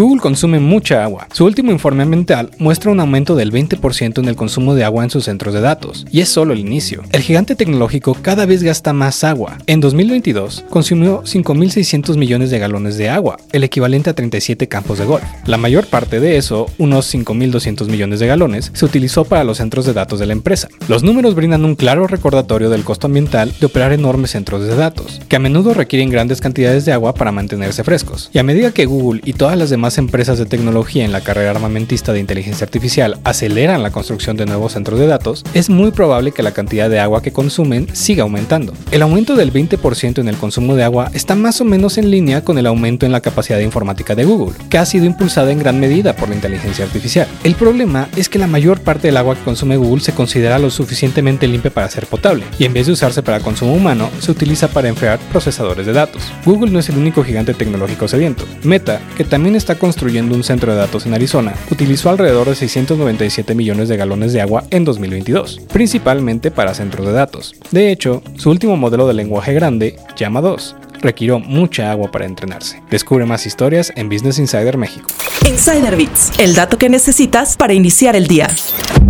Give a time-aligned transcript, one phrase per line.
[0.00, 1.28] Google consume mucha agua.
[1.30, 5.10] Su último informe ambiental muestra un aumento del 20% en el consumo de agua en
[5.10, 7.02] sus centros de datos, y es solo el inicio.
[7.12, 9.58] El gigante tecnológico cada vez gasta más agua.
[9.66, 15.04] En 2022, consumió 5.600 millones de galones de agua, el equivalente a 37 campos de
[15.04, 15.22] golf.
[15.44, 19.84] La mayor parte de eso, unos 5.200 millones de galones, se utilizó para los centros
[19.84, 20.68] de datos de la empresa.
[20.88, 25.20] Los números brindan un claro recordatorio del costo ambiental de operar enormes centros de datos,
[25.28, 28.30] que a menudo requieren grandes cantidades de agua para mantenerse frescos.
[28.32, 31.50] Y a medida que Google y todas las demás empresas de tecnología en la carrera
[31.50, 36.32] armamentista de inteligencia artificial aceleran la construcción de nuevos centros de datos, es muy probable
[36.32, 38.72] que la cantidad de agua que consumen siga aumentando.
[38.90, 42.44] El aumento del 20% en el consumo de agua está más o menos en línea
[42.44, 45.80] con el aumento en la capacidad informática de Google, que ha sido impulsada en gran
[45.80, 47.28] medida por la inteligencia artificial.
[47.44, 50.70] El problema es que la mayor parte del agua que consume Google se considera lo
[50.70, 54.68] suficientemente limpia para ser potable, y en vez de usarse para consumo humano, se utiliza
[54.68, 56.22] para enfriar procesadores de datos.
[56.44, 58.44] Google no es el único gigante tecnológico sediento.
[58.62, 63.56] Meta, que también está construyendo un centro de datos en Arizona, utilizó alrededor de 697
[63.56, 67.56] millones de galones de agua en 2022, principalmente para centros de datos.
[67.72, 72.80] De hecho, su último modelo de lenguaje grande, Llama 2, requirió mucha agua para entrenarse.
[72.90, 75.08] Descubre más historias en Business Insider México.
[75.48, 78.48] Insider Bits, el dato que necesitas para iniciar el día.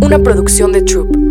[0.00, 1.23] Una producción de Troop.